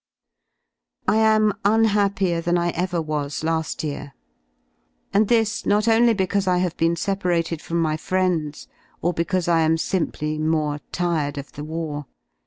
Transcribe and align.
I 1.07 1.17
am 1.17 1.53
unhappier 1.63 2.41
than 2.41 2.57
I 2.57 2.69
ever 2.69 2.99
was 2.99 3.41
lasl: 3.43 3.83
year, 3.83 4.13
and 5.13 5.27
this 5.27 5.63
not 5.63 5.87
only 5.87 6.15
because 6.15 6.47
I 6.47 6.57
have 6.57 6.75
been 6.75 6.95
separated 6.95 7.61
from 7.61 7.79
my 7.79 7.97
friends 7.97 8.67
or 9.03 9.13
because 9.13 9.47
I 9.47 9.59
am 9.59 9.77
simply 9.77 10.39
more 10.39 10.79
tired 10.91 11.37
of 11.37 11.51
the 11.51 11.63
war. 11.63 12.07